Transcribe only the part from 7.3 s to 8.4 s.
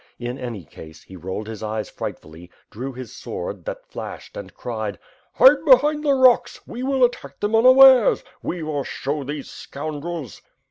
them unawares.